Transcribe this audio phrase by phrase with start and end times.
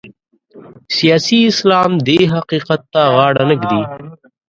[0.97, 3.81] سیاسي اسلام دې حقیقت ته غاړه نه ږدي.